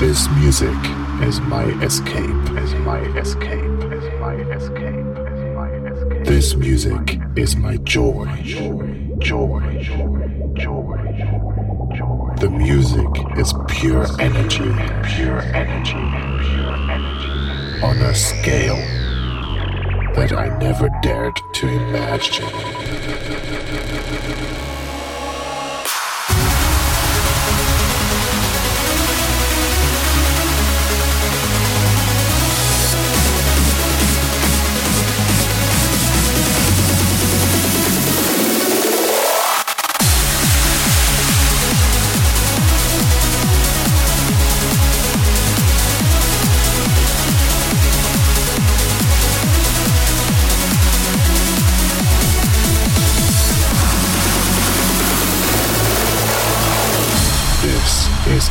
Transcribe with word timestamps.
This 0.00 0.28
music 0.36 0.78
is 1.22 1.40
my 1.40 1.64
escape, 1.82 2.30
is 2.56 2.72
my 2.86 3.00
escape, 3.18 3.58
is 3.92 4.04
my 4.20 4.34
escape, 4.36 4.94
is 5.26 5.56
my 5.56 5.70
escape. 5.90 6.24
This 6.24 6.54
music 6.54 7.18
is 7.34 7.56
my 7.56 7.78
joy, 7.78 8.26
joy, 8.44 9.16
joy, 9.18 9.82
joy, 10.54 10.98
joy. 11.96 12.34
The 12.38 12.48
music 12.48 13.08
is 13.38 13.52
pure 13.66 14.06
energy, 14.20 14.70
pure 15.02 15.40
energy, 15.52 15.94
pure 16.46 16.76
energy. 16.92 17.82
On 17.82 17.96
a 17.96 18.14
scale 18.14 18.76
that 20.14 20.32
I 20.32 20.56
never 20.58 20.88
dared 21.02 21.40
to 21.54 21.66
imagine. 21.66 22.46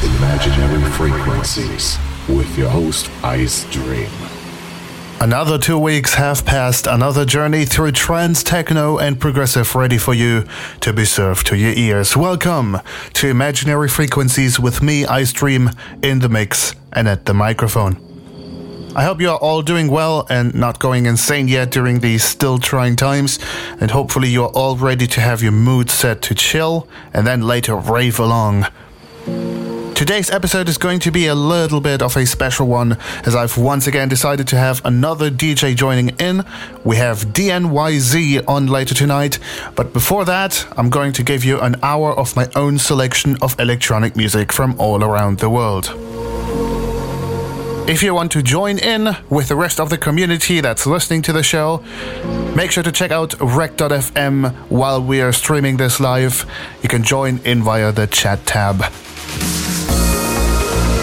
Imaginary 0.04 0.92
Frequencies 0.92 1.98
with 2.30 2.56
your 2.56 2.70
host 2.70 3.08
Icedream. 3.24 4.12
Another 5.20 5.58
two 5.58 5.80
weeks 5.80 6.14
have 6.14 6.46
passed, 6.46 6.86
another 6.86 7.26
journey 7.26 7.66
through 7.66 7.94
trance, 7.94 8.44
techno, 8.44 9.00
and 9.00 9.20
progressive 9.20 9.74
ready 9.74 9.98
for 9.98 10.14
you 10.14 10.46
to 10.82 10.94
be 10.94 11.04
served 11.04 11.48
to 11.48 11.58
your 11.58 11.74
ears. 11.74 12.16
Welcome 12.16 12.78
to 13.14 13.28
Imaginary 13.28 13.90
Frequencies 13.90 14.60
with 14.60 14.84
me, 14.84 15.04
Icedream, 15.04 15.76
in 16.04 16.20
the 16.20 16.30
mix 16.30 16.76
and 16.94 17.08
at 17.08 17.26
the 17.26 17.34
microphone. 17.34 17.98
I 18.96 19.04
hope 19.04 19.20
you 19.20 19.32
are 19.32 19.40
all 19.40 19.64
doing 19.64 19.88
well 19.88 20.28
and 20.30 20.54
not 20.54 20.78
going 20.78 21.08
insane 21.08 21.48
yet 21.48 21.72
during 21.72 22.02
these 22.02 22.24
still 22.24 22.60
trying 22.60 22.98
times, 22.98 23.40
and 23.82 23.90
hopefully 23.90 24.30
you 24.30 24.44
are 24.44 24.52
all 24.54 24.76
ready 24.76 25.08
to 25.08 25.22
have 25.22 25.42
your 25.42 25.54
mood 25.54 25.90
set 25.90 26.22
to 26.22 26.36
chill 26.36 26.88
and 27.16 27.26
then 27.26 27.42
later 27.42 27.76
rave 27.76 28.20
along. 28.20 28.68
Today's 29.98 30.30
episode 30.30 30.70
is 30.70 30.78
going 30.78 31.00
to 31.00 31.12
be 31.12 31.26
a 31.26 31.34
little 31.34 31.82
bit 31.82 32.04
of 32.04 32.16
a 32.16 32.24
special 32.28 32.68
one, 32.68 33.00
as 33.26 33.34
I've 33.34 33.58
once 33.58 33.88
again 33.88 34.08
decided 34.08 34.48
to 34.50 34.56
have 34.56 34.80
another 34.86 35.32
DJ 35.32 35.76
joining 35.76 36.10
in. 36.20 36.46
We 36.84 36.98
have 36.98 37.34
DNYZ 37.34 38.48
on 38.48 38.68
later 38.68 38.94
tonight, 38.94 39.40
but 39.74 39.94
before 39.94 40.24
that, 40.26 40.68
I'm 40.78 40.92
going 40.92 41.14
to 41.14 41.24
give 41.24 41.44
you 41.44 41.60
an 41.62 41.78
hour 41.82 42.14
of 42.14 42.36
my 42.36 42.48
own 42.56 42.78
selection 42.78 43.38
of 43.42 43.60
electronic 43.60 44.16
music 44.16 44.54
from 44.54 44.80
all 44.80 45.04
around 45.04 45.40
the 45.40 45.50
world. 45.50 45.92
If 47.90 48.04
you 48.04 48.14
want 48.14 48.32
to 48.34 48.44
join 48.44 48.78
in 48.78 49.18
with 49.32 49.48
the 49.48 49.56
rest 49.56 49.80
of 49.80 49.90
the 49.90 49.98
community 49.98 50.62
that's 50.62 50.86
listening 50.86 51.24
to 51.24 51.34
the 51.34 51.42
show, 51.42 51.84
make 52.56 52.70
sure 52.70 52.84
to 52.84 52.92
check 52.92 53.10
out 53.10 53.32
rekt.fm 53.40 54.54
while 54.70 55.02
we 55.02 55.22
are 55.22 55.34
streaming 55.34 55.78
this 55.78 56.00
live. 56.00 56.46
You 56.84 56.88
can 56.88 57.02
join 57.02 57.40
in 57.40 57.64
via 57.64 57.92
the 57.92 58.06
chat 58.06 58.46
tab. 58.46 58.94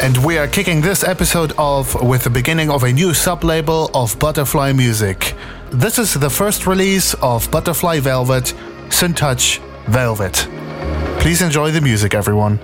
And 0.04 0.18
we 0.18 0.36
are 0.36 0.46
kicking 0.46 0.82
this 0.82 1.02
episode 1.02 1.54
off 1.56 1.94
with 2.02 2.24
the 2.24 2.28
beginning 2.28 2.70
of 2.70 2.84
a 2.84 2.92
new 2.92 3.14
sub-label 3.14 3.90
of 3.94 4.18
Butterfly 4.18 4.74
Music. 4.74 5.32
This 5.70 5.98
is 5.98 6.12
the 6.12 6.28
first 6.28 6.66
release 6.66 7.14
of 7.22 7.50
Butterfly 7.50 8.00
Velvet, 8.00 8.52
Touch 8.90 9.62
Velvet. 9.86 10.46
Please 11.20 11.40
enjoy 11.40 11.70
the 11.70 11.80
music, 11.80 12.12
everyone. 12.12 12.58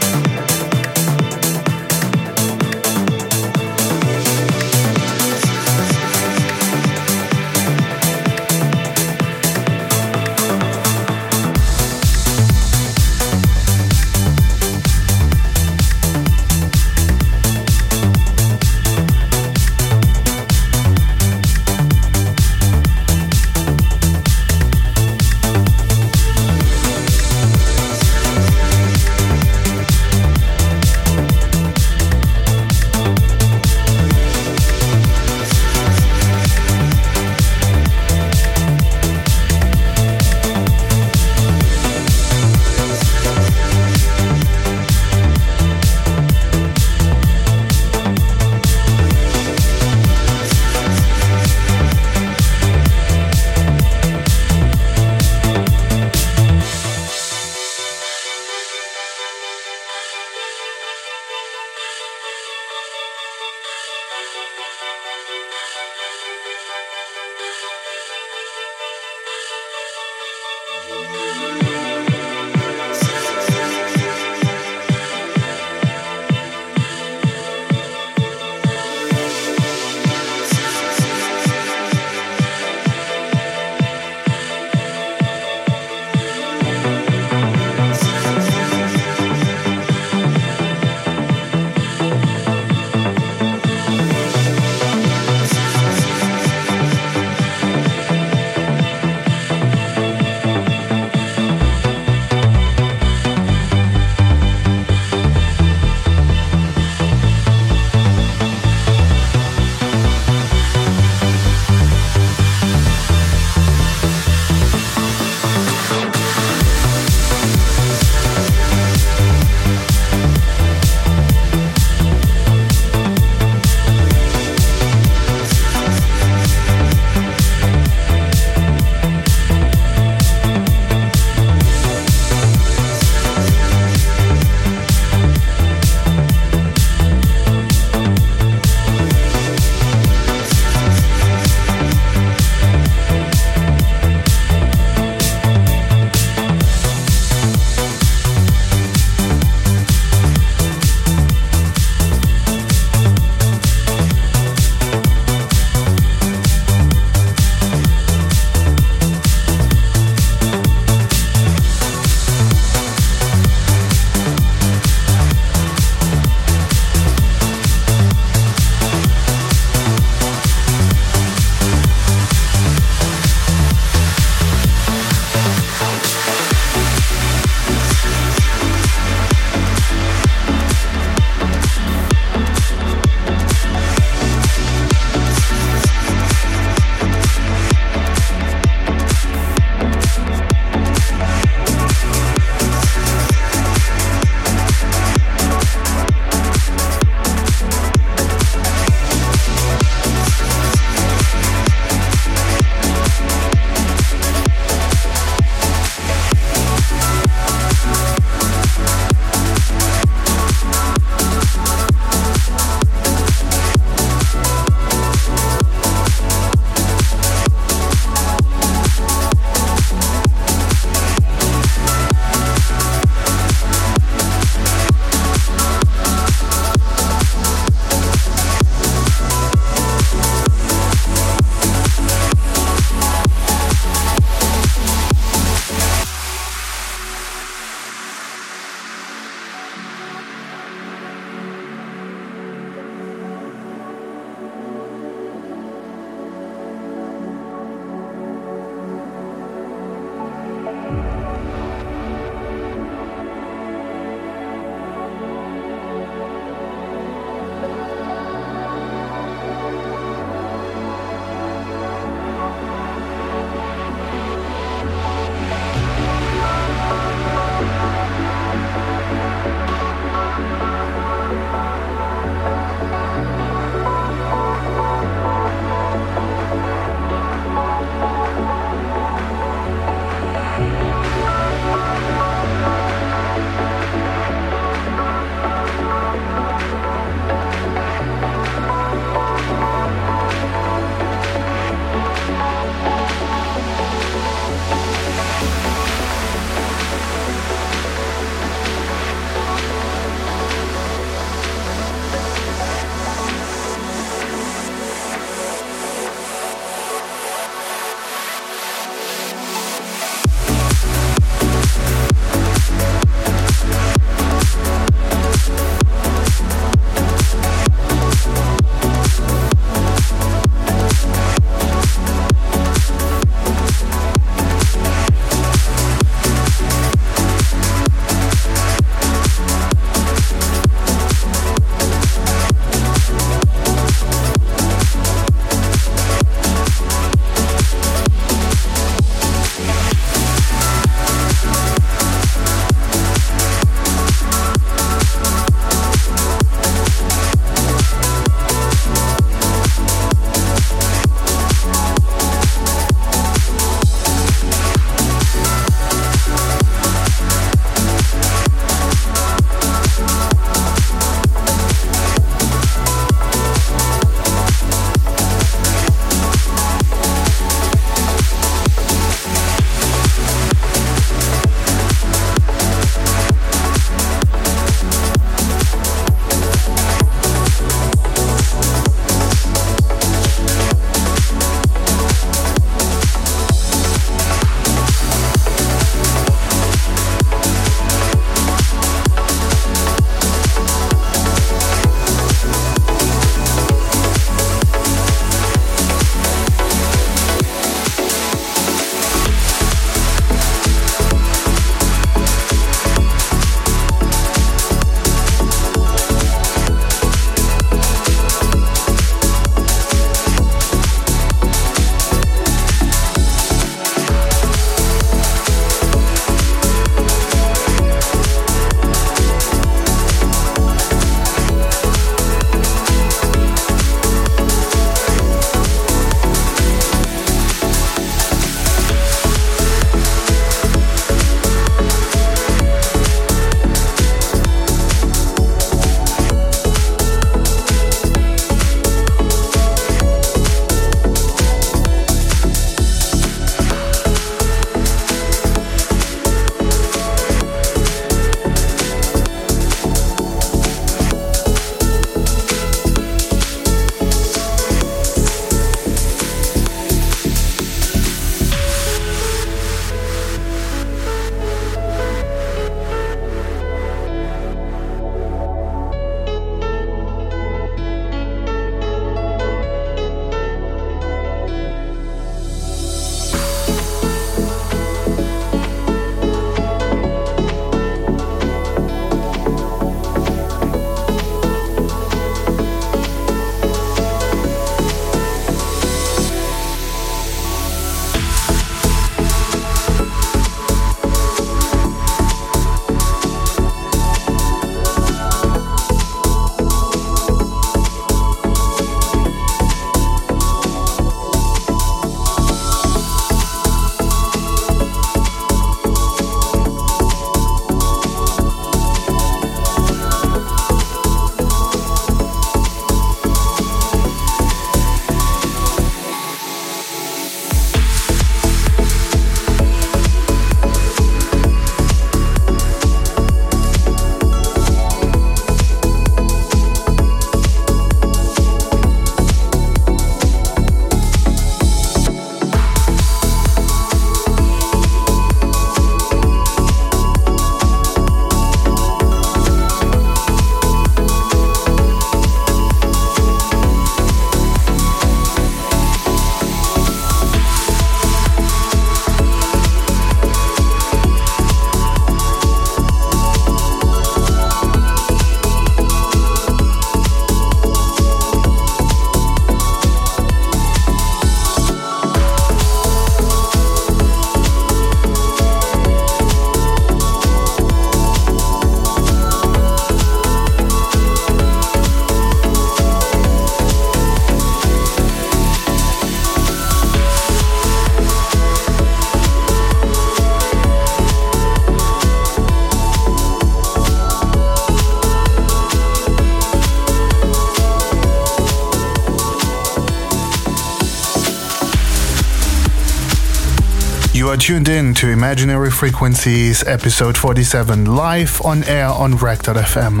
Tuned 594.48 594.70
in 594.70 594.94
to 594.94 595.10
Imaginary 595.10 595.70
Frequencies, 595.70 596.64
episode 596.64 597.18
47, 597.18 597.84
live 597.94 598.40
on 598.40 598.64
air 598.64 598.86
on 598.86 599.12
rekt.fm. 599.12 600.00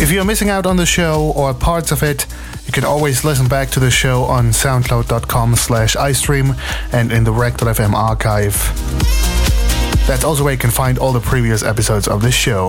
If 0.00 0.12
you're 0.12 0.24
missing 0.24 0.50
out 0.50 0.66
on 0.66 0.76
the 0.76 0.86
show 0.86 1.32
or 1.34 1.52
parts 1.52 1.90
of 1.90 2.04
it, 2.04 2.28
you 2.64 2.72
can 2.72 2.84
always 2.84 3.24
listen 3.24 3.48
back 3.48 3.70
to 3.70 3.80
the 3.80 3.90
show 3.90 4.22
on 4.22 4.50
soundcloud.com 4.50 5.56
slash 5.56 5.96
icedream 5.96 6.56
and 6.92 7.10
in 7.10 7.24
the 7.24 7.32
rekt.fm 7.32 7.92
archive. 7.92 8.54
That's 10.06 10.22
also 10.22 10.44
where 10.44 10.52
you 10.52 10.60
can 10.60 10.70
find 10.70 10.96
all 10.96 11.12
the 11.12 11.18
previous 11.18 11.64
episodes 11.64 12.06
of 12.06 12.22
this 12.22 12.36
show. 12.36 12.68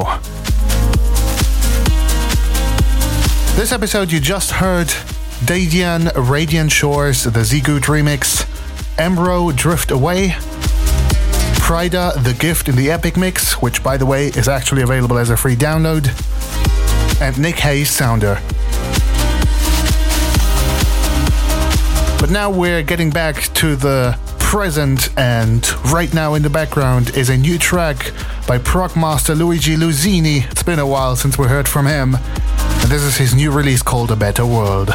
This 3.56 3.72
episode 3.72 4.12
you 4.12 4.20
just 4.20 4.50
heard 4.50 4.88
Deidian 5.46 6.12
Radiant 6.16 6.72
Shores, 6.72 7.26
the 7.26 7.42
ZGOOT 7.42 7.82
remix, 7.82 8.50
Emro 8.98 9.56
Drift 9.56 9.90
Away, 9.90 10.30
Pryda 11.60 12.24
The 12.24 12.34
Gift 12.34 12.70
in 12.70 12.76
the 12.76 12.92
Epic 12.92 13.18
Mix, 13.18 13.62
which 13.62 13.84
by 13.84 13.98
the 13.98 14.06
way 14.06 14.28
is 14.28 14.48
actually 14.48 14.84
available 14.84 15.18
as 15.18 15.32
a 15.32 15.38
free 15.38 15.56
download, 15.56 16.10
and 17.20 17.38
Nick 17.40 17.56
Hayes 17.60 17.90
Sounder. 17.90 18.36
But 22.20 22.30
now 22.30 22.52
we're 22.52 22.84
getting 22.84 23.10
back 23.10 23.52
to 23.56 23.76
the 23.76 24.18
present, 24.38 25.10
and 25.18 25.68
right 25.92 26.14
now 26.14 26.36
in 26.36 26.44
the 26.44 26.50
background 26.50 27.18
is 27.18 27.30
a 27.30 27.38
new 27.38 27.58
track 27.58 28.12
by 28.48 28.60
Progmaster 28.60 29.36
Luigi 29.36 29.76
Lusini. 29.76 30.50
It's 30.52 30.64
been 30.64 30.80
a 30.80 30.86
while 30.86 31.16
since 31.16 31.38
we 31.38 31.48
heard 31.48 31.68
from 31.68 31.88
him, 31.88 32.16
and 32.16 32.92
this 32.92 33.02
is 33.02 33.18
his 33.18 33.34
new 33.34 33.52
release 33.52 33.82
called 33.82 34.12
A 34.12 34.16
Better 34.16 34.46
World. 34.46 34.94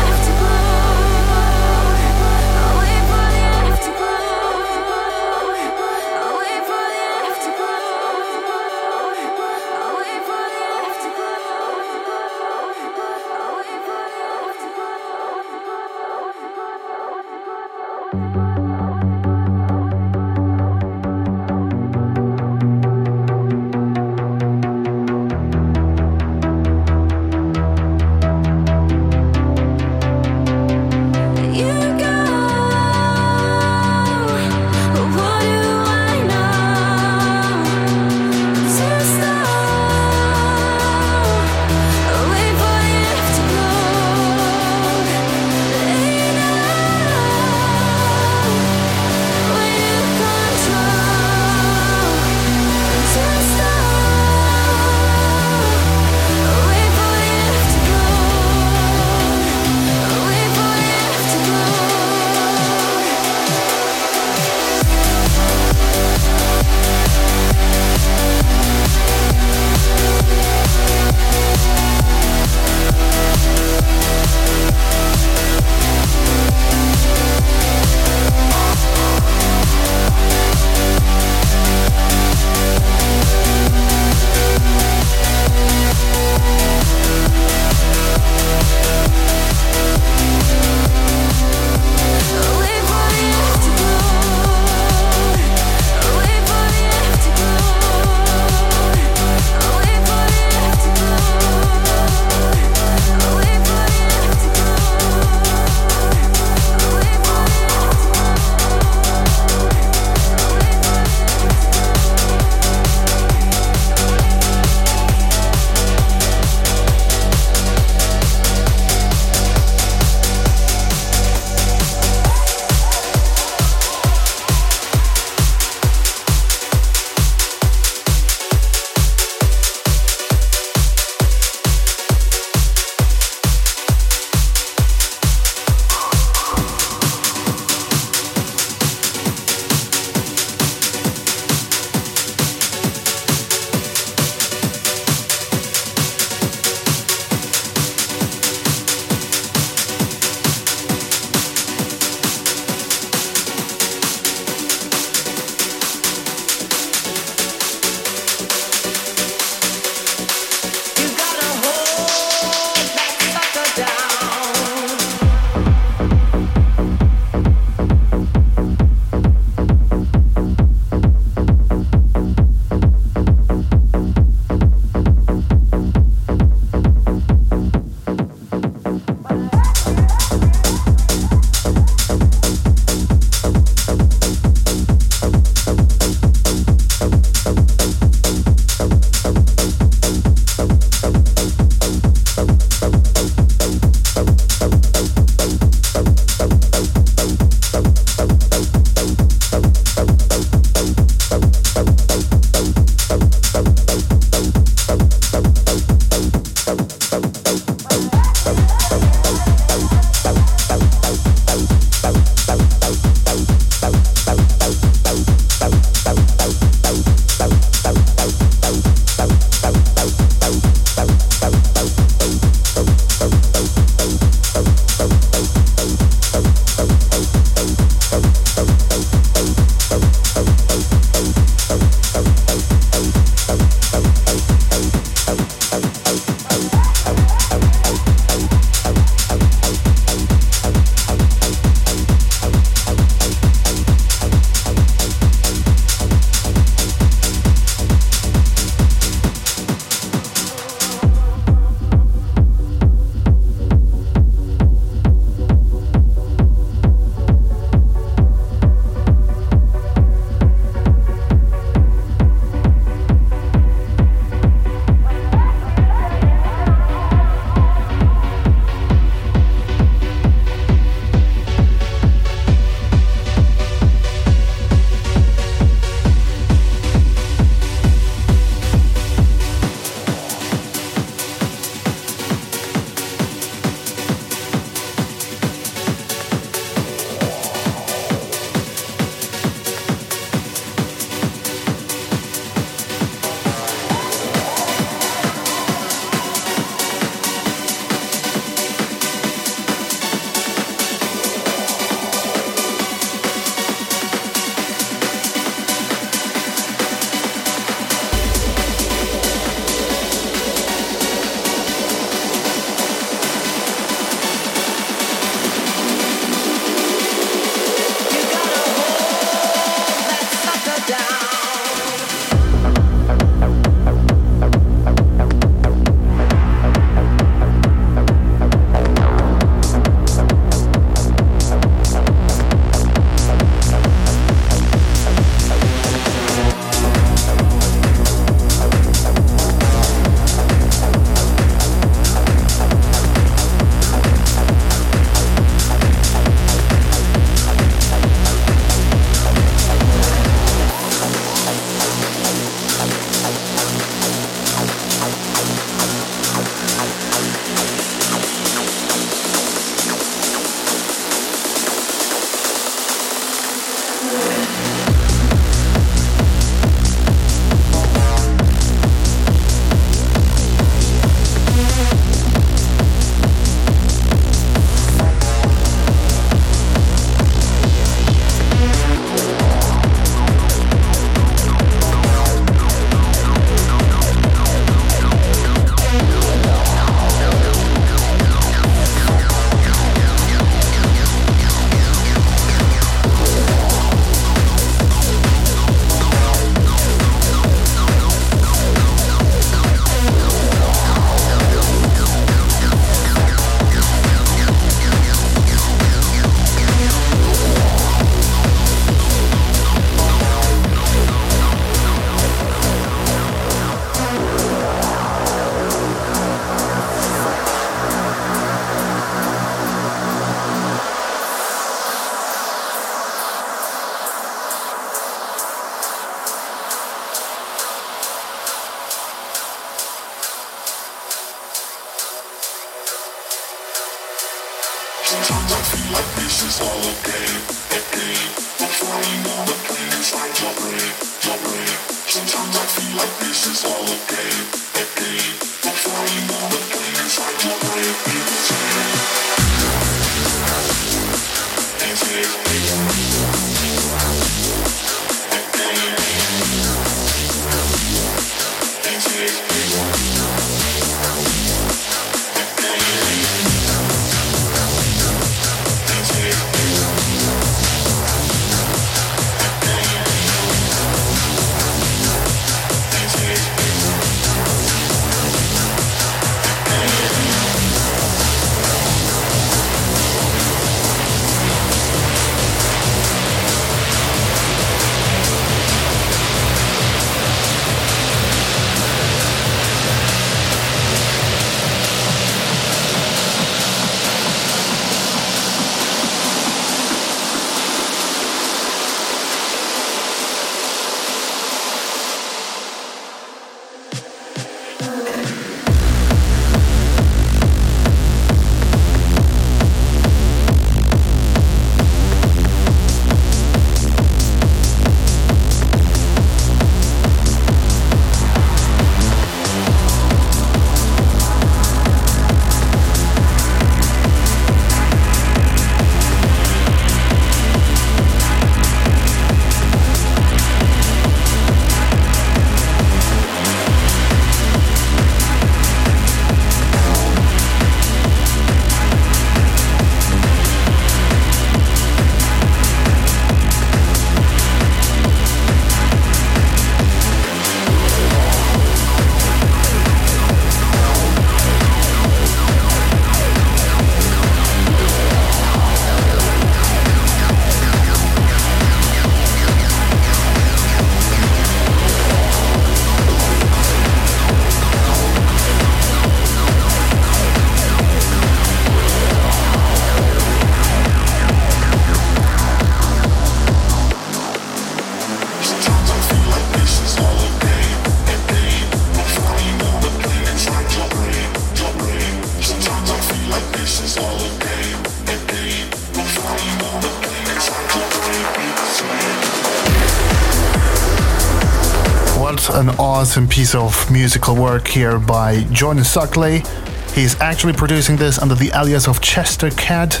Awesome 593.18 593.28
piece 593.28 593.54
of 593.56 593.90
musical 593.90 594.36
work 594.36 594.68
here 594.68 594.96
by 594.96 595.42
Jordan 595.50 595.82
Suckley. 595.82 596.46
He's 596.94 597.20
actually 597.20 597.52
producing 597.52 597.96
this 597.96 598.16
under 598.16 598.36
the 598.36 598.52
alias 598.54 598.86
of 598.86 599.00
Chester 599.00 599.50
Cat. 599.50 600.00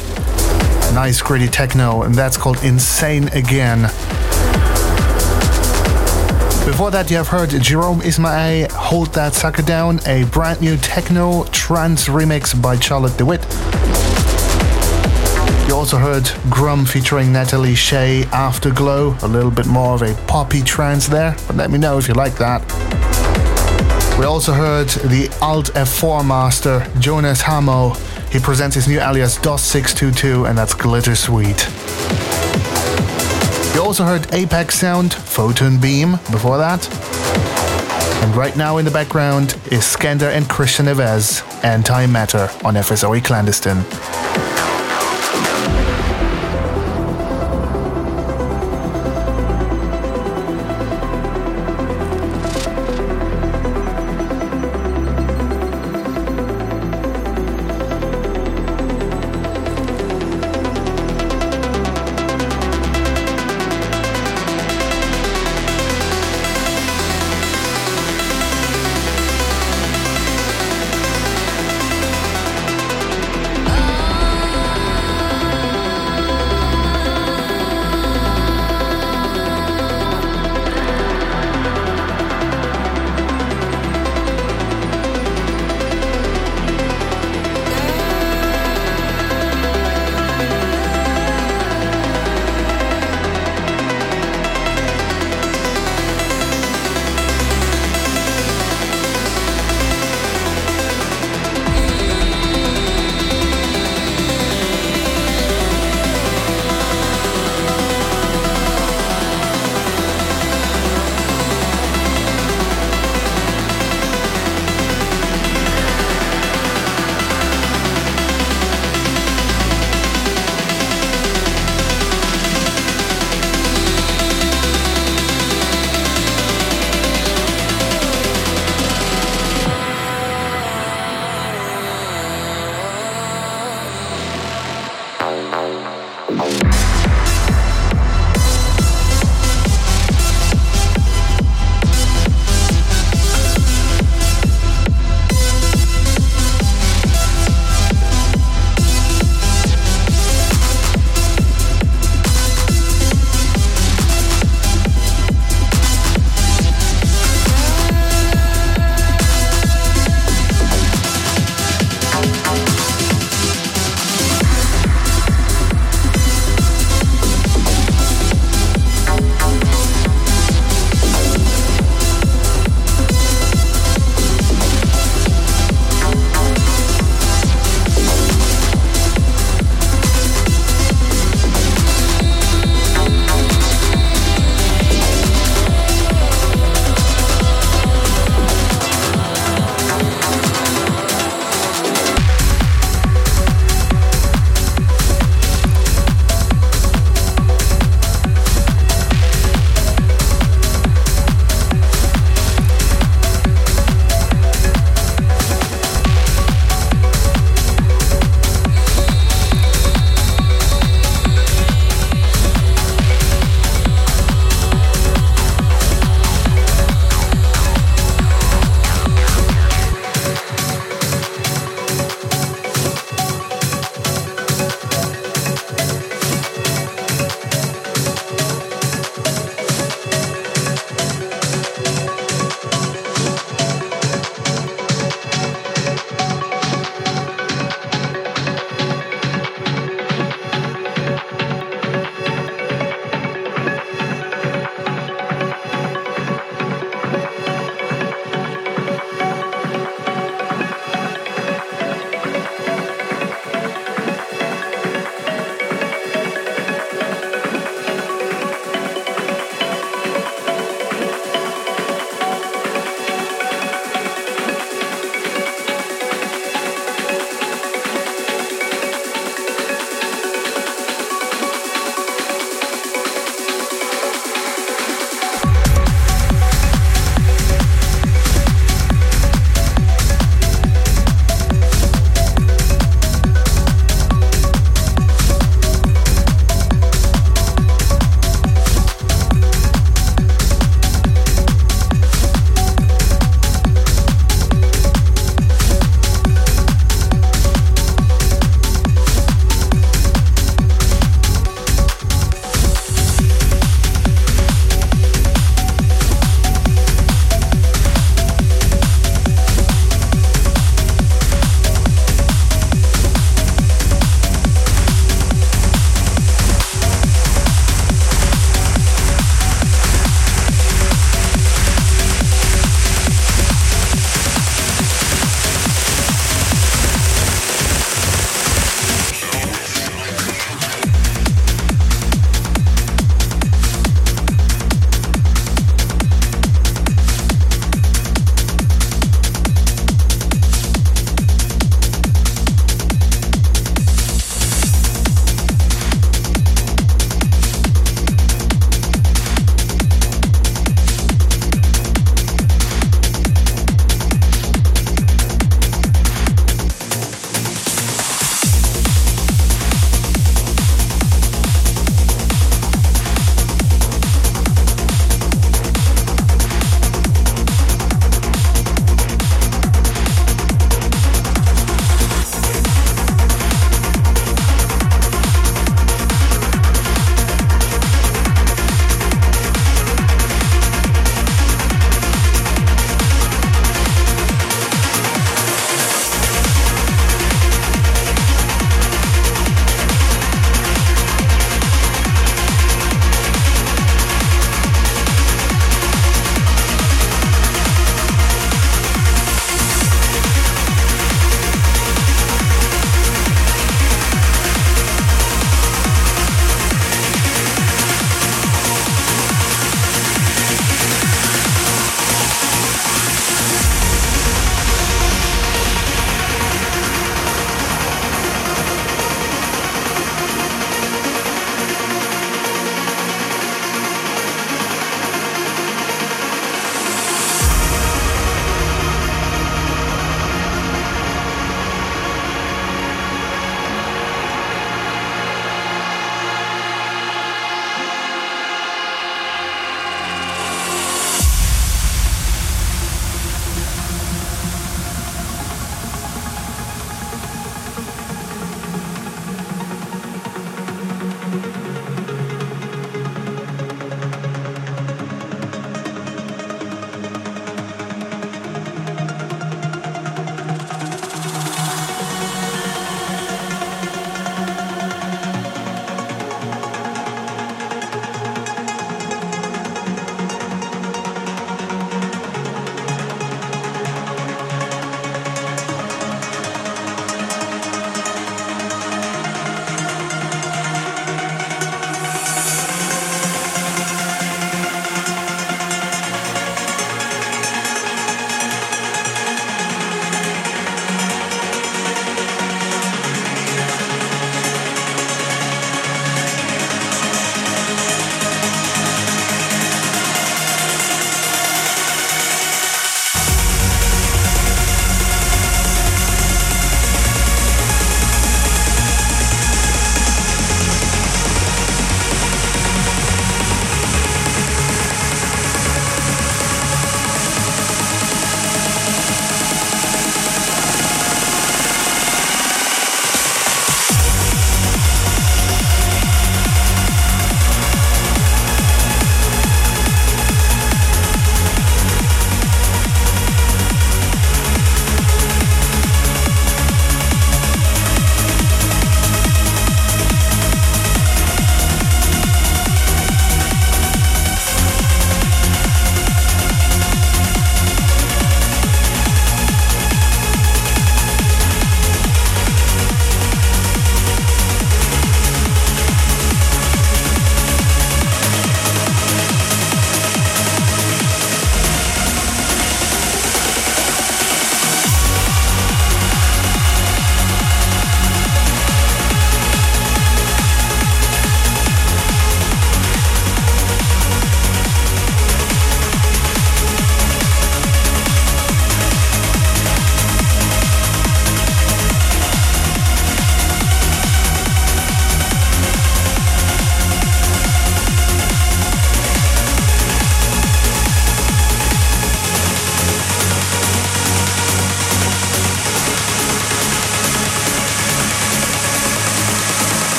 Nice 0.94 1.20
gritty 1.20 1.48
techno, 1.48 2.02
and 2.02 2.14
that's 2.14 2.36
called 2.36 2.62
Insane 2.62 3.26
Again. 3.30 3.82
Before 6.64 6.92
that, 6.92 7.10
you 7.10 7.16
have 7.16 7.26
heard 7.26 7.50
Jerome 7.60 8.02
Isma-Ae, 8.02 8.68
Hold 8.70 9.12
That 9.14 9.34
Sucker 9.34 9.62
Down, 9.62 9.98
a 10.06 10.22
brand 10.26 10.60
new 10.60 10.76
techno 10.76 11.42
trance 11.46 12.06
remix 12.06 12.54
by 12.62 12.78
Charlotte 12.78 13.16
de 13.18 13.24
Witte. 13.24 13.44
You 15.68 15.74
also 15.74 15.96
heard 15.96 16.30
Grum 16.48 16.86
featuring 16.86 17.32
Natalie 17.32 17.74
Shay, 17.74 18.26
Afterglow, 18.26 19.16
a 19.22 19.26
little 19.26 19.50
bit 19.50 19.66
more 19.66 19.94
of 19.94 20.02
a 20.02 20.14
poppy 20.28 20.62
trance 20.62 21.08
there, 21.08 21.34
but 21.48 21.56
let 21.56 21.72
me 21.72 21.78
know 21.78 21.98
if 21.98 22.06
you 22.06 22.14
like 22.14 22.36
that. 22.36 22.62
We 24.18 24.24
also 24.24 24.52
heard 24.52 24.88
the 24.88 25.28
Alt 25.40 25.66
F4 25.74 26.26
master, 26.26 26.80
Joonas 26.96 27.40
Hahmo. 27.40 27.94
He 28.32 28.40
presents 28.40 28.74
his 28.74 28.88
new 28.88 28.98
alias 28.98 29.38
DOS622, 29.38 30.48
and 30.48 30.58
that's 30.58 30.74
Glittersweet. 30.74 31.64
You 33.76 33.82
also 33.84 34.02
heard 34.02 34.26
Apex 34.34 34.74
Sound, 34.74 35.14
Photon 35.14 35.78
Beam 35.80 36.12
before 36.32 36.58
that. 36.58 36.84
And 38.24 38.34
right 38.34 38.56
now 38.56 38.78
in 38.78 38.84
the 38.84 38.90
background 38.90 39.56
is 39.70 39.84
Skender 39.84 40.32
and 40.32 40.46
Cristian 40.46 40.86
Nevez, 40.86 41.42
Antimatter 41.62 42.48
on 42.64 42.74
FSOE 42.74 43.24
Clandestine. 43.24 43.84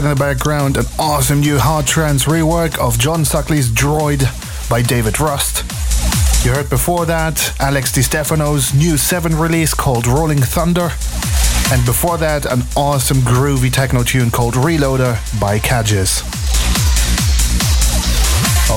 Heard 0.00 0.12
in 0.12 0.16
the 0.16 0.24
background 0.24 0.78
an 0.78 0.86
awesome 0.98 1.40
new 1.40 1.58
hard 1.58 1.86
trance 1.86 2.24
rework 2.24 2.78
of 2.78 2.98
Jordan 2.98 3.26
Suckley's 3.26 3.68
Droid 3.68 4.20
by 4.70 4.80
David 4.80 5.20
Rust. 5.20 5.62
You 6.42 6.52
heard 6.52 6.70
before 6.70 7.04
that 7.04 7.54
Alex 7.60 7.92
Di 7.92 8.00
Stefano's 8.00 8.72
new 8.72 8.96
7 8.96 9.36
release 9.36 9.74
called 9.74 10.06
Rolling 10.06 10.38
Thunder. 10.38 10.88
And 11.70 11.84
before 11.84 12.16
that, 12.16 12.46
an 12.46 12.62
awesome 12.78 13.18
groovy 13.18 13.70
techno 13.70 14.02
tune 14.02 14.30
called 14.30 14.54
Reloader 14.54 15.18
by 15.38 15.58
Kajis. 15.58 16.24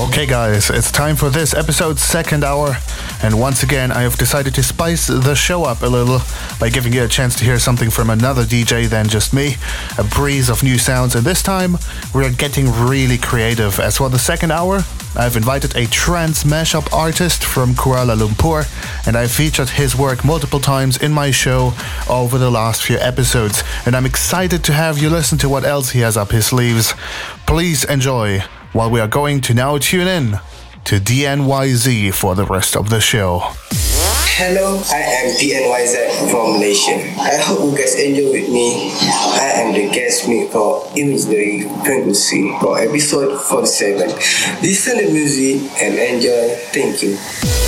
Okay, 0.08 0.26
guys, 0.26 0.68
it's 0.68 0.90
time 0.90 1.16
for 1.16 1.30
this 1.30 1.54
episode's 1.54 2.02
second 2.02 2.44
hour. 2.44 2.76
And 3.22 3.40
once 3.40 3.62
again, 3.62 3.92
I 3.92 4.02
have 4.02 4.18
decided 4.18 4.54
to 4.56 4.62
spice 4.62 5.06
the 5.06 5.34
show 5.34 5.64
up 5.64 5.80
a 5.80 5.86
little 5.86 6.20
by 6.58 6.68
giving 6.68 6.92
you 6.92 7.04
a 7.04 7.08
chance 7.08 7.34
to 7.36 7.44
hear 7.44 7.58
something 7.58 7.90
from 7.90 8.10
another 8.10 8.44
DJ 8.44 8.88
than 8.88 9.08
just 9.08 9.34
me, 9.34 9.56
a 9.98 10.04
breeze 10.04 10.48
of 10.48 10.62
new 10.62 10.78
sounds. 10.78 11.14
And 11.14 11.24
this 11.24 11.42
time, 11.42 11.76
we're 12.14 12.32
getting 12.32 12.70
really 12.70 13.18
creative. 13.18 13.78
As 13.80 13.98
for 13.98 14.08
the 14.08 14.18
second 14.18 14.50
hour, 14.50 14.82
I've 15.16 15.36
invited 15.36 15.76
a 15.76 15.86
trance 15.86 16.44
mashup 16.44 16.92
artist 16.92 17.44
from 17.44 17.74
Kuala 17.74 18.16
Lumpur, 18.16 18.66
and 19.06 19.16
I've 19.16 19.30
featured 19.30 19.70
his 19.70 19.96
work 19.96 20.24
multiple 20.24 20.60
times 20.60 20.96
in 20.96 21.12
my 21.12 21.30
show 21.30 21.72
over 22.08 22.38
the 22.38 22.50
last 22.50 22.82
few 22.82 22.98
episodes. 22.98 23.62
And 23.86 23.94
I'm 23.94 24.06
excited 24.06 24.64
to 24.64 24.72
have 24.72 24.98
you 24.98 25.10
listen 25.10 25.38
to 25.38 25.48
what 25.48 25.64
else 25.64 25.90
he 25.90 26.00
has 26.00 26.16
up 26.16 26.30
his 26.30 26.46
sleeves. 26.46 26.94
Please 27.46 27.84
enjoy 27.84 28.40
while 28.72 28.90
we 28.90 29.00
are 29.00 29.08
going 29.08 29.40
to 29.42 29.54
now 29.54 29.78
tune 29.78 30.08
in 30.08 30.40
to 30.84 30.98
DNYZ 30.98 32.12
for 32.12 32.34
the 32.34 32.44
rest 32.44 32.76
of 32.76 32.90
the 32.90 33.00
show. 33.00 33.54
Hello, 34.36 34.82
I 34.90 34.98
am 34.98 35.30
DNYZ 35.38 36.28
from 36.28 36.58
Malaysia. 36.58 36.98
I 37.22 37.38
hope 37.38 37.70
you 37.70 37.78
guys 37.78 37.94
enjoy 37.94 38.32
with 38.32 38.50
me. 38.50 38.90
I 39.38 39.62
am 39.62 39.72
the 39.72 39.88
guest 39.94 40.26
mix 40.26 40.50
for 40.50 40.90
Imaginary 40.96 41.70
Frequency 41.86 42.50
for 42.58 42.76
episode 42.76 43.40
47. 43.40 44.10
Listen 44.58 44.98
to 44.98 45.12
music 45.12 45.70
and 45.78 45.94
enjoy. 45.94 46.50
Thank 46.74 47.06
you. 47.06 47.63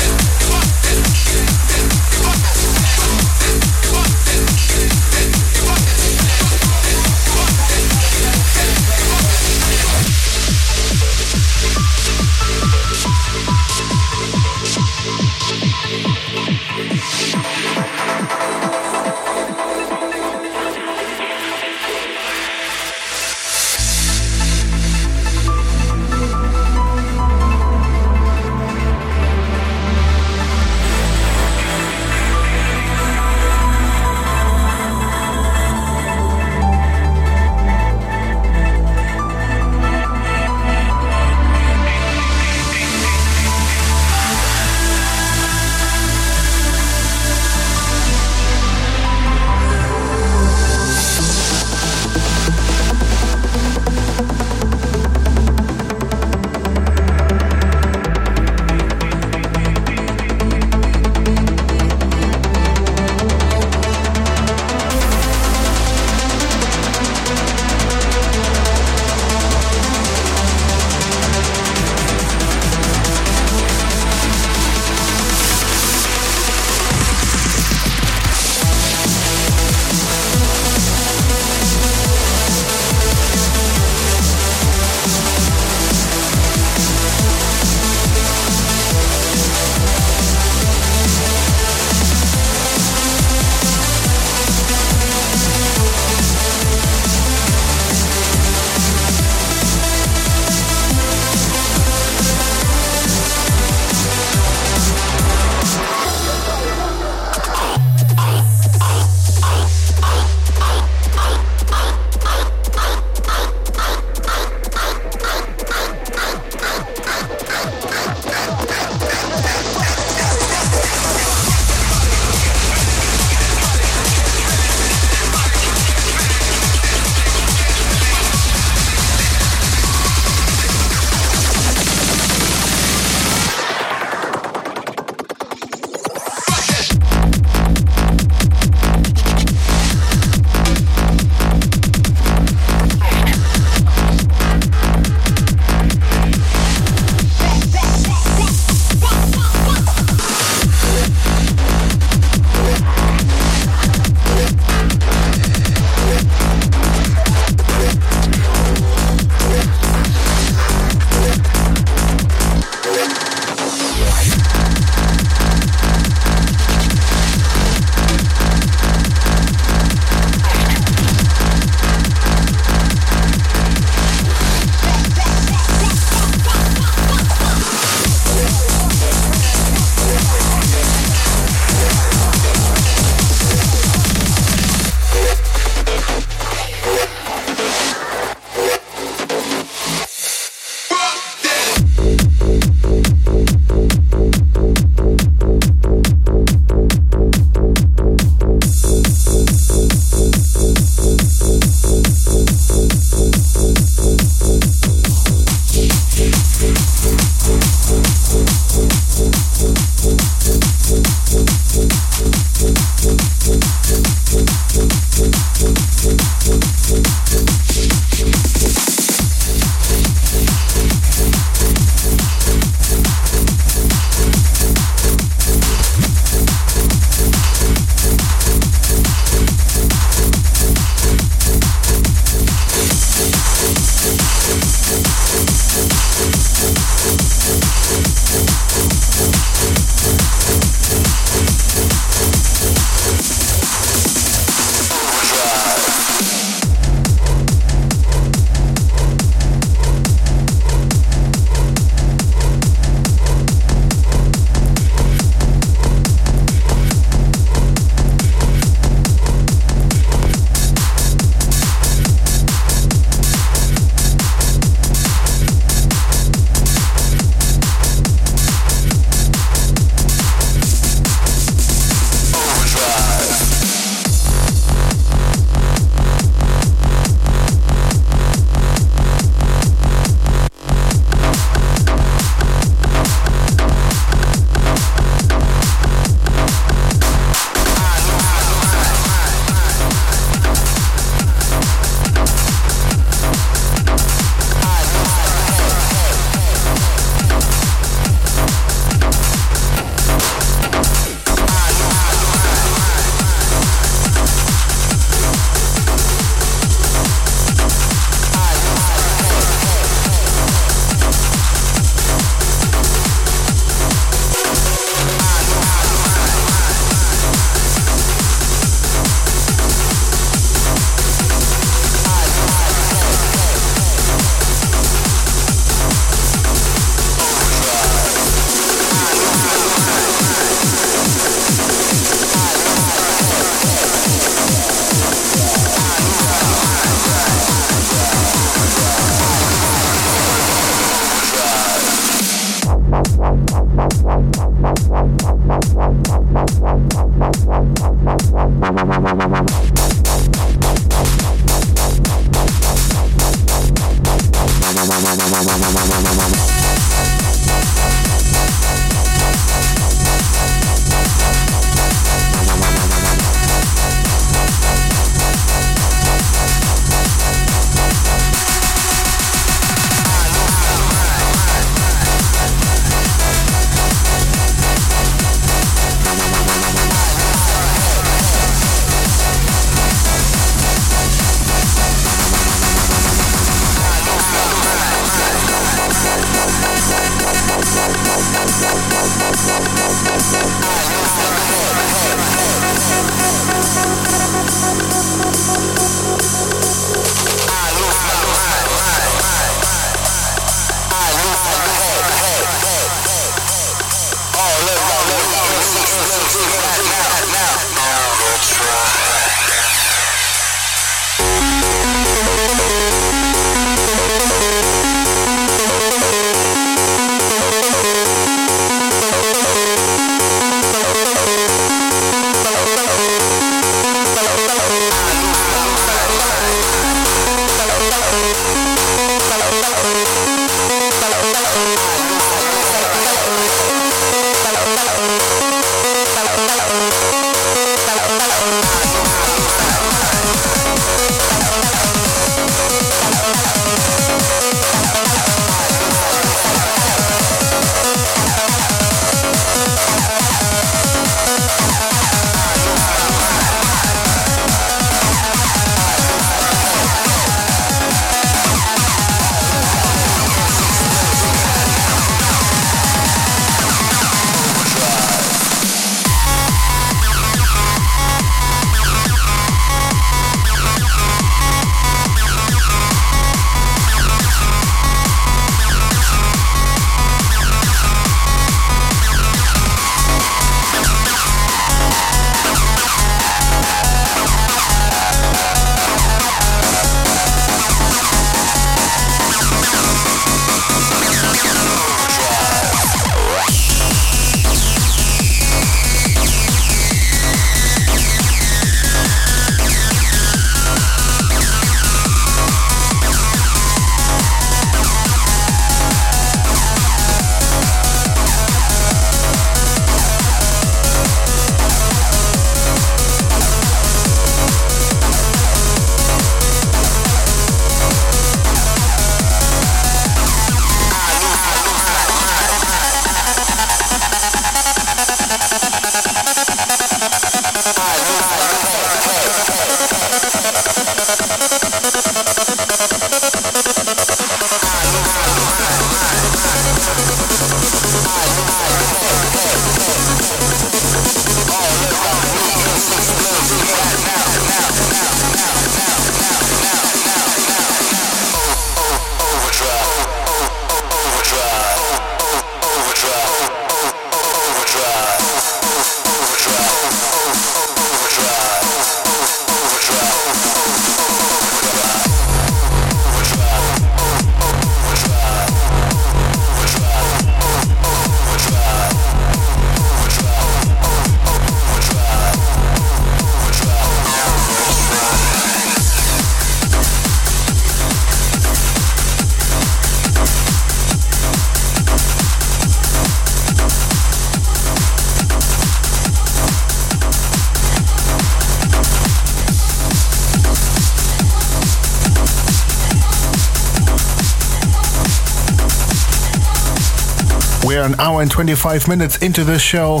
An 597.94 598.00
hour 598.00 598.22
and 598.22 598.30
25 598.30 598.88
minutes 598.88 599.18
into 599.18 599.44
this 599.44 599.62
show, 599.62 600.00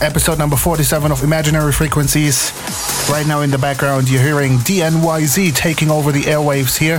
episode 0.00 0.38
number 0.38 0.54
47 0.54 1.10
of 1.10 1.24
Imaginary 1.24 1.72
Frequencies. 1.72 2.52
Right 3.10 3.26
now 3.26 3.40
in 3.40 3.50
the 3.50 3.58
background, 3.58 4.08
you're 4.08 4.22
hearing 4.22 4.58
DNYZ 4.58 5.52
taking 5.56 5.90
over 5.90 6.12
the 6.12 6.22
airwaves 6.22 6.78
here. 6.78 6.98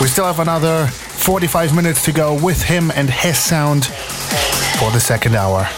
We 0.00 0.08
still 0.08 0.24
have 0.24 0.40
another 0.40 0.86
45 0.86 1.76
minutes 1.76 2.02
to 2.06 2.12
go 2.12 2.42
with 2.42 2.62
him 2.62 2.90
and 2.92 3.10
his 3.10 3.38
sound 3.38 3.86
for 4.78 4.90
the 4.90 5.00
second 5.00 5.34
hour. 5.34 5.68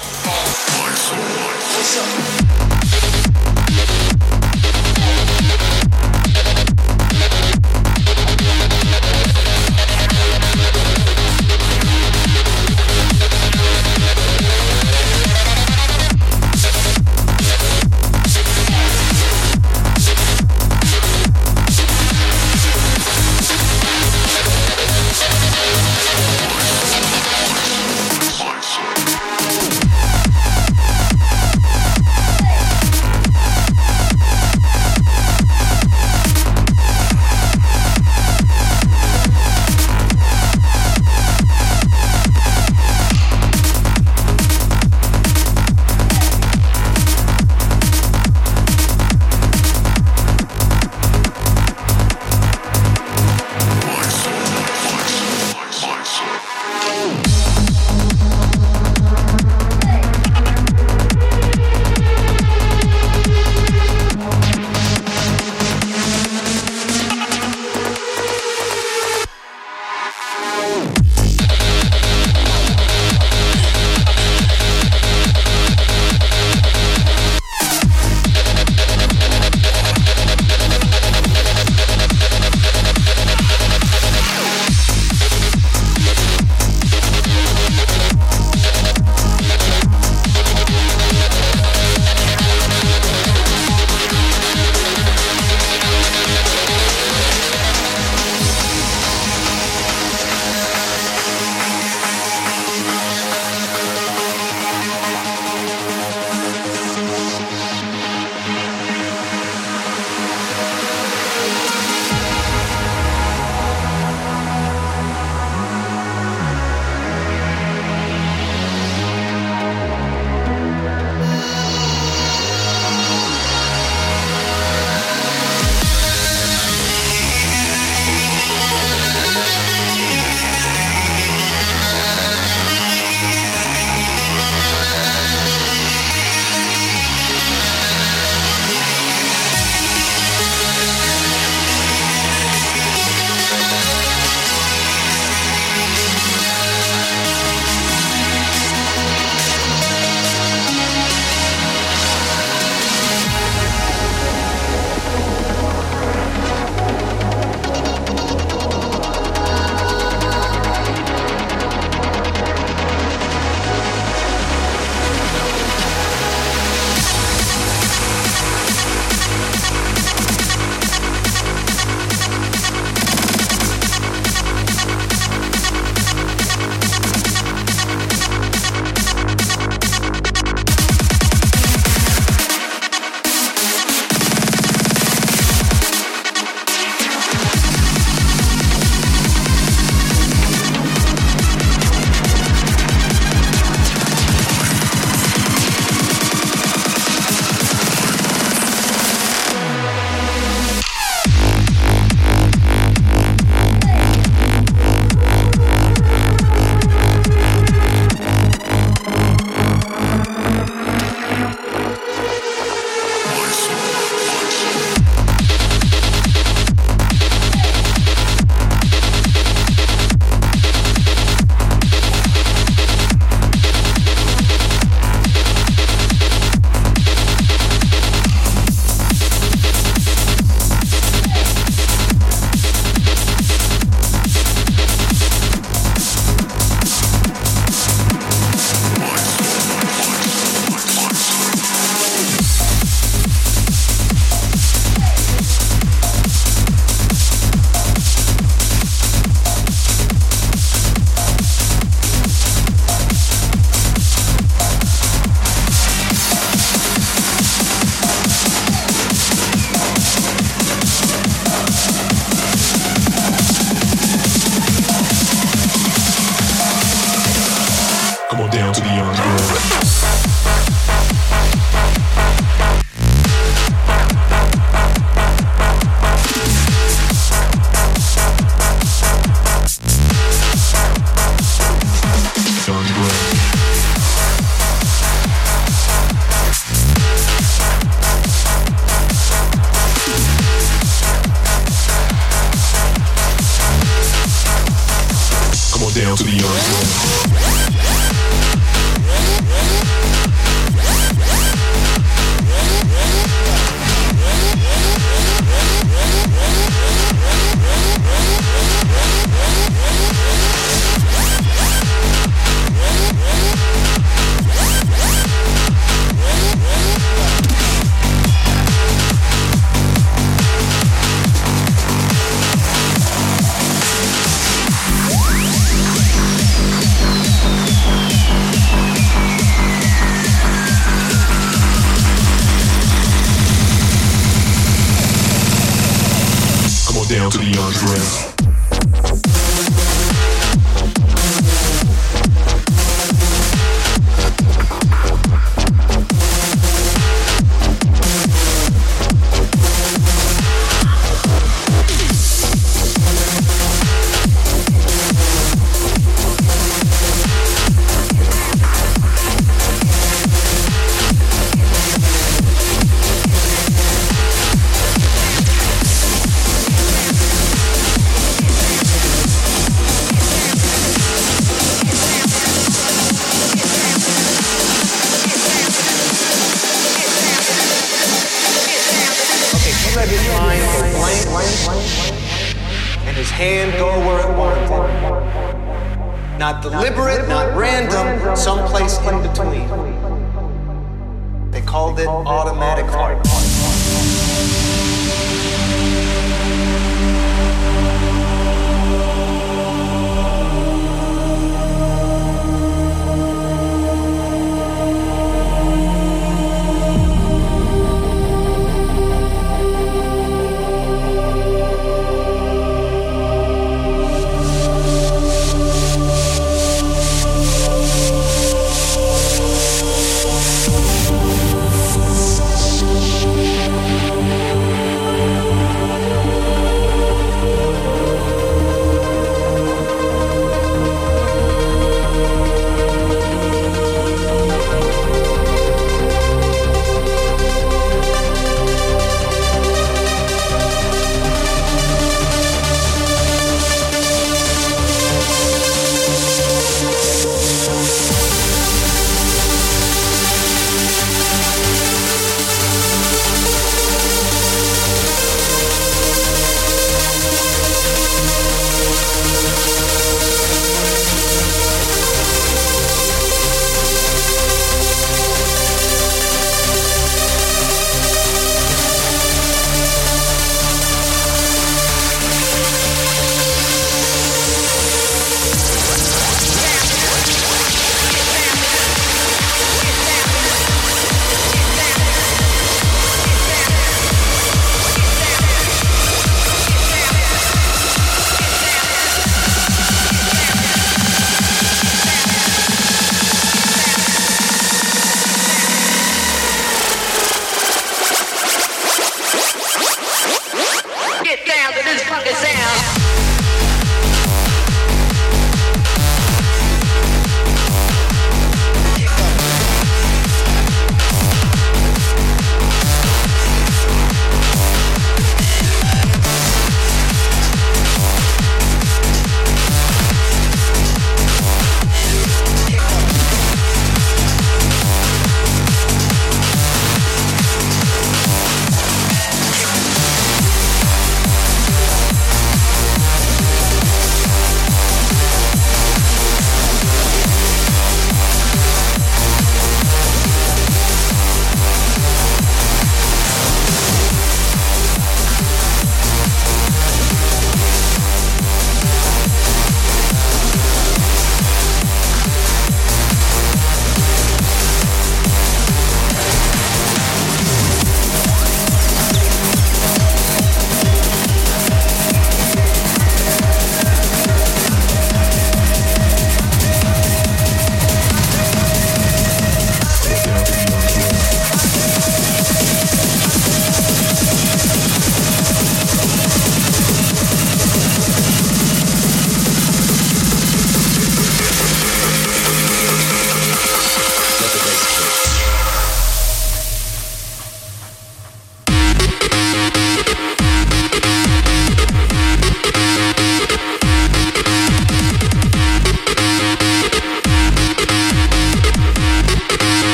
Called 391.82 391.98
it 391.98 392.06
automatic 392.06 392.86
art. 392.92 393.18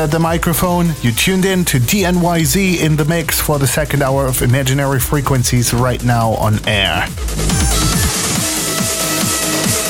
From 0.00 0.08
the 0.08 0.18
microphone. 0.18 0.94
You 1.02 1.12
tuned 1.12 1.44
in 1.44 1.62
to 1.66 1.78
DNYZ 1.78 2.80
in 2.80 2.96
the 2.96 3.04
mix 3.04 3.38
for 3.38 3.58
the 3.58 3.66
second 3.66 4.02
hour 4.02 4.24
of 4.24 4.40
Imaginary 4.40 4.98
Frequencies 4.98 5.74
right 5.74 6.02
now 6.02 6.30
on 6.36 6.54
air. 6.66 7.06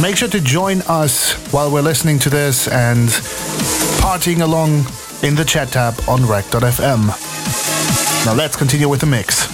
Make 0.03 0.17
sure 0.17 0.29
to 0.29 0.41
join 0.41 0.83
us 0.89 1.35
while 1.53 1.71
we're 1.71 1.83
listening 1.83 2.19
to 2.21 2.31
this 2.31 2.67
and 2.67 3.09
partying 4.01 4.41
along 4.41 4.85
in 5.23 5.37
the 5.37 5.45
chat 5.45 5.69
tab 5.69 5.95
on 6.09 6.21
rekt.fm. 6.23 7.07
Now 8.27 8.35
let's 8.35 8.57
continue 8.57 8.89
with 8.89 9.01
the 9.01 9.07
mix. 9.07 9.50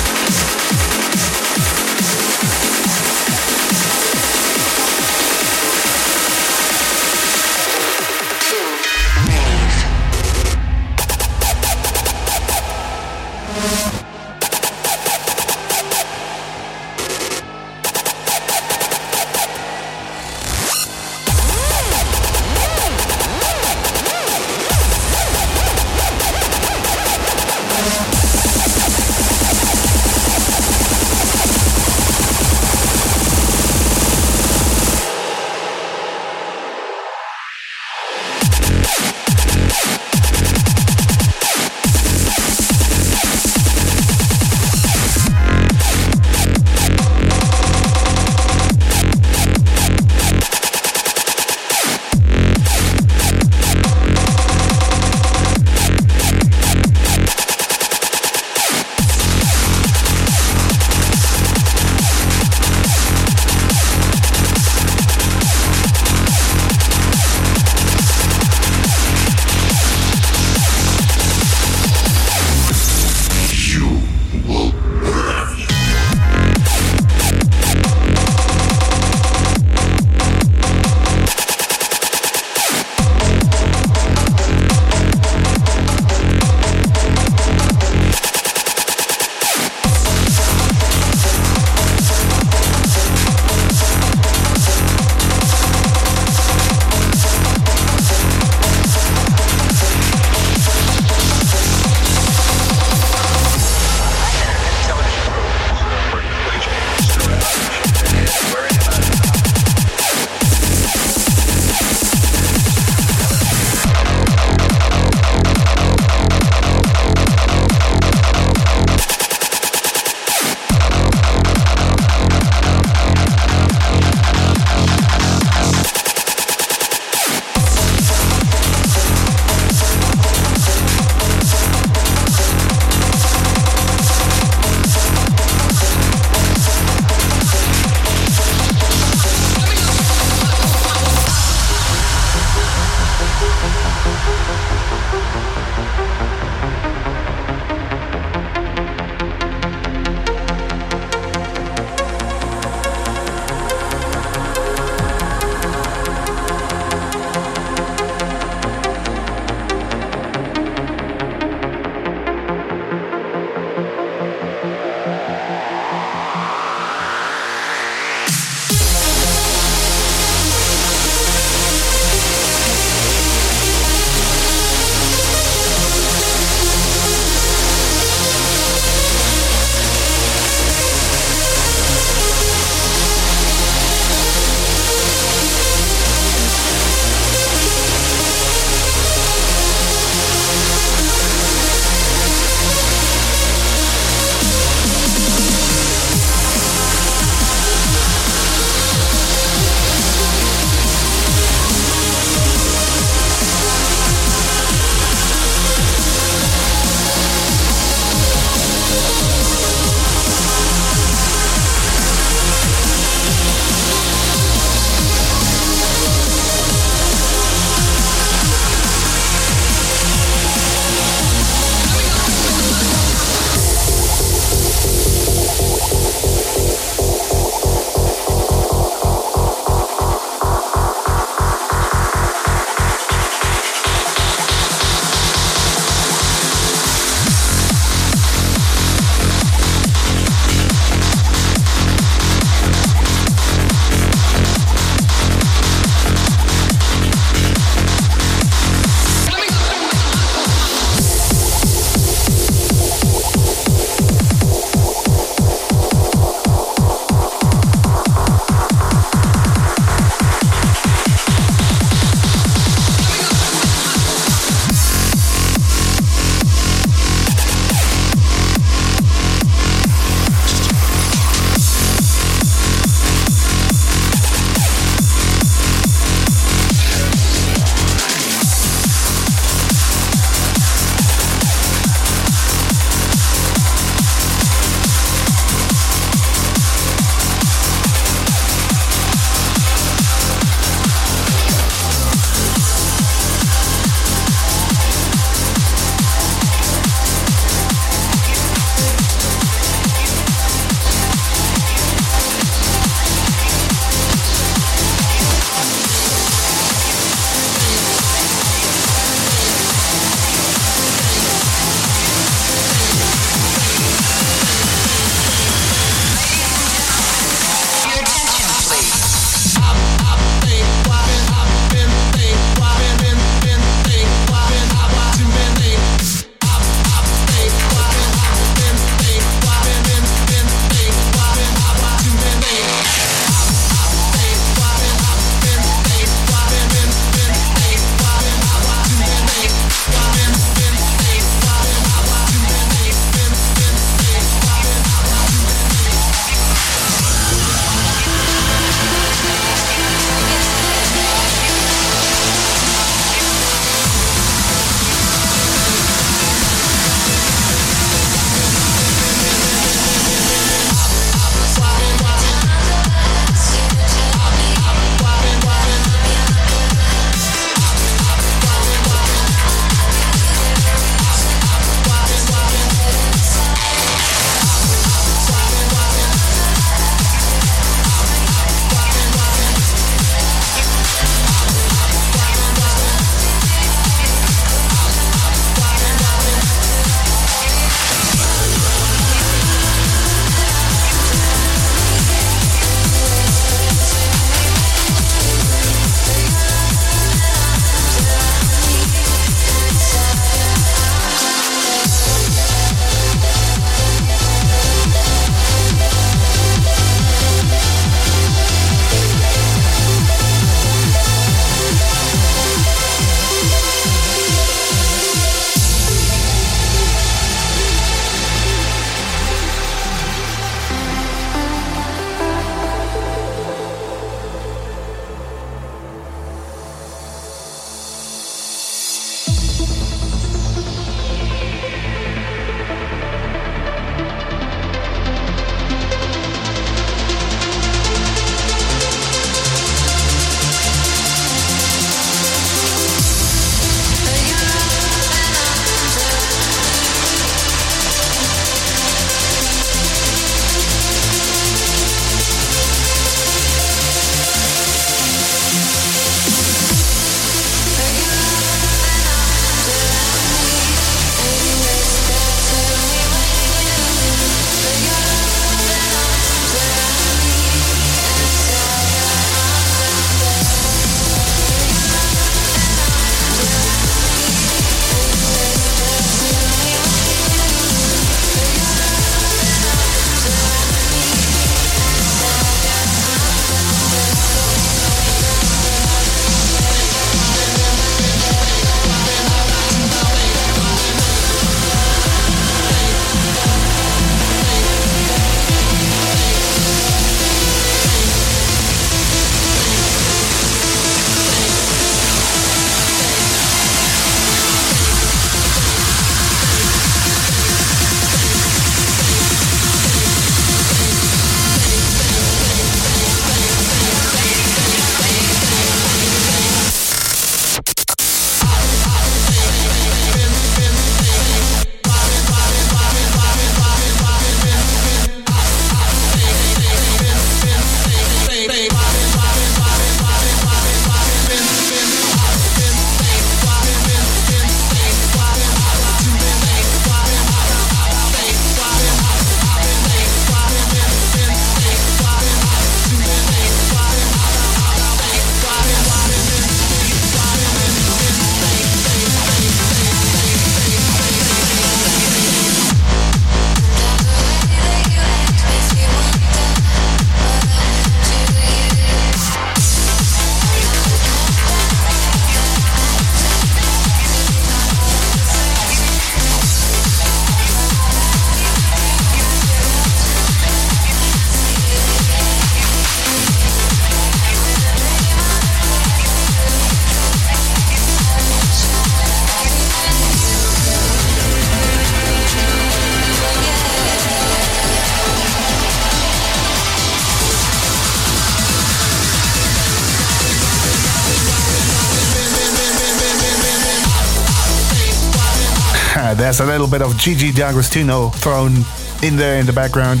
A 596.40 596.46
little 596.46 596.68
bit 596.68 596.82
of 596.82 596.96
Gigi 596.96 597.32
D'Agostino 597.32 598.10
thrown 598.10 598.64
in 599.02 599.16
there 599.16 599.40
in 599.40 599.46
the 599.46 599.52
background. 599.52 600.00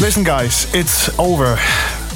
Listen, 0.00 0.22
guys, 0.22 0.72
it's 0.72 1.08
over. 1.18 1.56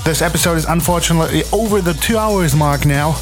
This 0.04 0.22
episode 0.22 0.58
is 0.58 0.64
unfortunately 0.64 1.42
over 1.52 1.80
the 1.80 1.94
two 1.94 2.18
hours 2.18 2.54
mark 2.54 2.86
now, 2.86 3.14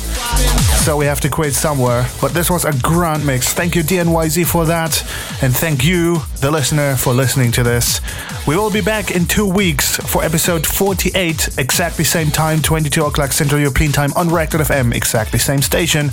so 0.84 0.96
we 0.98 1.06
have 1.06 1.20
to 1.22 1.30
quit 1.30 1.54
somewhere. 1.54 2.06
But 2.20 2.32
this 2.32 2.50
was 2.50 2.66
a 2.66 2.72
grand 2.80 3.26
mix. 3.26 3.54
Thank 3.54 3.74
you, 3.74 3.82
DNYZ, 3.82 4.46
for 4.46 4.66
that, 4.66 5.02
and 5.42 5.56
thank 5.56 5.84
you, 5.84 6.18
the 6.40 6.50
listener, 6.50 6.96
for 6.96 7.14
listening 7.14 7.50
to 7.52 7.62
this. 7.62 8.00
We 8.46 8.56
will 8.56 8.70
be 8.70 8.80
back 8.82 9.10
in 9.10 9.24
two 9.26 9.46
weeks 9.46 9.96
for 9.96 10.22
episode 10.22 10.66
48, 10.66 11.58
exactly 11.58 12.04
same 12.04 12.30
time, 12.30 12.60
22 12.60 13.04
o'clock 13.04 13.32
Central 13.32 13.60
European 13.60 13.92
Time 13.92 14.12
on 14.16 14.28
rekt.fm, 14.28 14.94
exactly 14.94 15.38
same 15.38 15.62
station. 15.62 16.10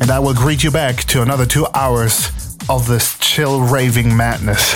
And 0.00 0.10
I 0.10 0.18
will 0.18 0.34
greet 0.34 0.64
you 0.64 0.70
back 0.70 0.96
to 1.04 1.22
another 1.22 1.46
two 1.46 1.66
hours 1.74 2.30
of 2.68 2.86
this 2.86 3.18
chill 3.18 3.60
raving 3.62 4.16
madness. 4.16 4.74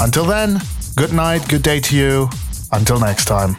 Until 0.00 0.24
then, 0.24 0.60
good 0.96 1.12
night, 1.12 1.48
good 1.48 1.62
day 1.62 1.80
to 1.80 1.96
you. 1.96 2.30
Until 2.72 2.98
next 2.98 3.26
time. 3.26 3.56